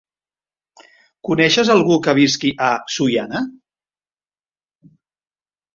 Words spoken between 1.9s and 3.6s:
que visqui a Sollana?